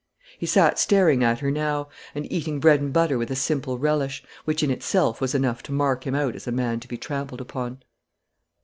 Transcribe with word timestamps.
He 0.39 0.47
sat 0.47 0.79
staring 0.79 1.23
at 1.23 1.41
her 1.41 1.51
now, 1.51 1.87
and 2.15 2.25
eating 2.31 2.59
bread 2.59 2.81
and 2.81 2.91
butter 2.91 3.19
with 3.19 3.29
a 3.29 3.35
simple 3.35 3.77
relish, 3.77 4.23
which 4.45 4.63
in 4.63 4.71
itself 4.71 5.21
was 5.21 5.35
enough 5.35 5.61
to 5.61 5.71
mark 5.71 6.07
him 6.07 6.15
out 6.15 6.35
as 6.35 6.47
a 6.47 6.51
man 6.51 6.79
to 6.79 6.87
be 6.87 6.97
trampled 6.97 7.39
upon. 7.39 7.83